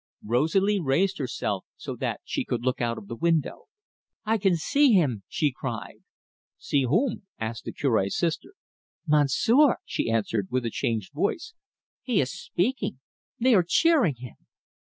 Rosalie 0.25 0.79
raised 0.81 1.19
herself 1.19 1.63
so 1.77 1.95
that 1.97 2.21
she 2.23 2.43
could 2.43 2.65
look 2.65 2.81
out 2.81 2.97
of 2.97 3.07
the 3.07 3.15
window. 3.15 3.65
"I 4.25 4.39
can 4.39 4.55
see 4.55 4.93
him," 4.93 5.21
she 5.27 5.51
cried. 5.55 6.01
"See 6.57 6.85
whom?" 6.85 7.27
asked 7.39 7.65
the 7.65 7.71
Cure's 7.71 8.17
sister. 8.17 8.53
"Monsieur," 9.05 9.75
she 9.85 10.09
answered, 10.09 10.47
with 10.49 10.65
a 10.65 10.71
changed 10.71 11.13
voice. 11.13 11.53
"He 12.01 12.19
is 12.19 12.31
speaking. 12.33 12.99
They 13.39 13.53
are 13.53 13.61
cheering 13.61 14.15
him." 14.15 14.37